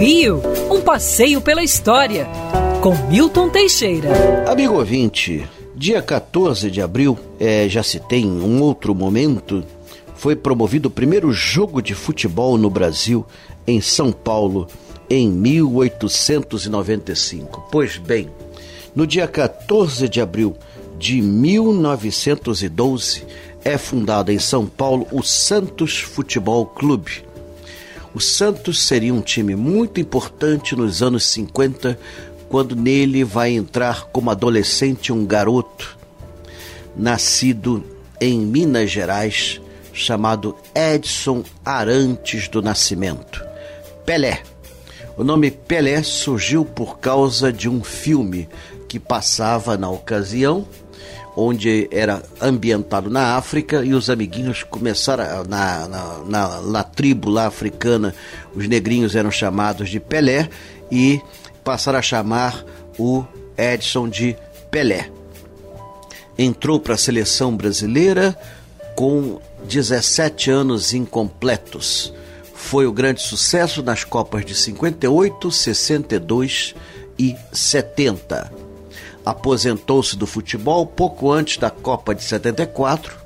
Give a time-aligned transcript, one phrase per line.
[0.00, 2.26] Rio, um passeio pela história,
[2.80, 4.08] com Milton Teixeira.
[4.50, 9.62] Amigo ouvinte, dia 14 de abril, é, já se tem um outro momento,
[10.14, 13.26] foi promovido o primeiro jogo de futebol no Brasil,
[13.66, 14.66] em São Paulo,
[15.10, 17.68] em 1895.
[17.70, 18.30] Pois bem,
[18.96, 20.56] no dia 14 de abril
[20.98, 23.26] de 1912,
[23.62, 27.28] é fundado em São Paulo o Santos Futebol Clube.
[28.14, 31.98] O Santos seria um time muito importante nos anos 50,
[32.48, 35.96] quando nele vai entrar como adolescente um garoto
[36.96, 37.84] nascido
[38.20, 39.60] em Minas Gerais,
[39.92, 43.44] chamado Edson Arantes do Nascimento.
[44.04, 44.42] Pelé.
[45.16, 48.48] O nome Pelé surgiu por causa de um filme
[48.90, 50.66] que passava na ocasião
[51.36, 57.46] onde era ambientado na África e os amiguinhos começaram na, na, na, na tribo lá
[57.46, 58.12] africana,
[58.52, 60.50] os negrinhos eram chamados de Pelé
[60.90, 61.20] e
[61.62, 62.64] passaram a chamar
[62.98, 63.24] o
[63.56, 64.36] Edson de
[64.72, 65.08] Pelé.
[66.36, 68.36] Entrou para a seleção brasileira
[68.96, 72.12] com 17 anos incompletos.
[72.54, 76.74] Foi o grande sucesso nas Copas de 58, 62
[77.16, 78.69] e 70
[79.24, 83.16] aposentou-se do futebol pouco antes da Copa de 74,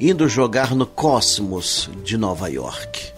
[0.00, 3.12] indo jogar no Cosmos de Nova York.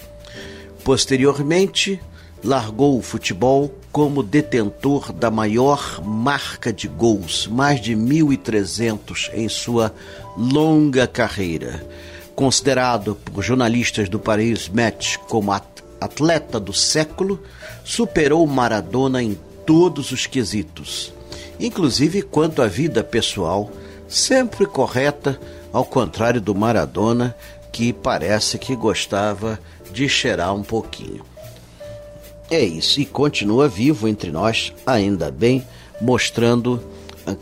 [0.85, 2.01] Posteriormente,
[2.43, 9.93] largou o futebol como detentor da maior marca de gols, mais de 1.300 em sua
[10.37, 11.85] longa carreira.
[12.35, 17.43] Considerado por jornalistas do Paris Match como atleta do século,
[17.85, 21.13] superou Maradona em todos os quesitos
[21.59, 23.71] inclusive quanto à vida pessoal,
[24.09, 25.39] sempre correta,
[25.73, 27.37] ao contrário do Maradona,
[27.71, 29.59] que parece que gostava
[29.93, 31.25] de cheirar um pouquinho.
[32.51, 35.67] É isso, e continua vivo entre nós, ainda bem,
[36.01, 36.83] mostrando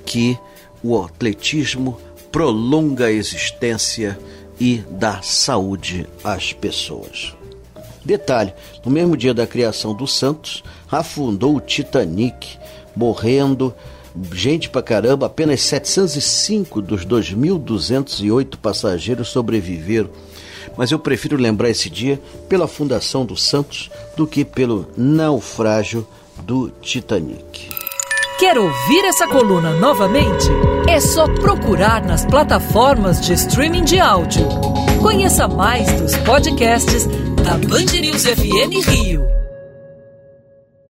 [0.04, 0.36] que
[0.82, 2.00] o atletismo
[2.32, 4.18] prolonga a existência
[4.58, 7.34] e dá saúde às pessoas.
[8.04, 8.52] Detalhe:
[8.84, 12.58] no mesmo dia da criação do Santos, afundou o Titanic,
[12.94, 13.74] morrendo
[14.32, 20.10] gente pra caramba, apenas 705 dos 2.208 passageiros sobreviveram.
[20.76, 26.06] Mas eu prefiro lembrar esse dia pela fundação do Santos do que pelo naufrágio
[26.42, 27.70] do Titanic.
[28.38, 30.46] Quer ouvir essa coluna novamente?
[30.88, 34.46] É só procurar nas plataformas de streaming de áudio.
[35.00, 37.06] Conheça mais dos podcasts
[37.42, 39.45] da Band News FM Rio.